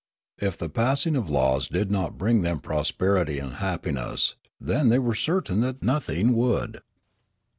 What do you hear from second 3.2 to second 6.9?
and happiness, then they were certain that nothing would.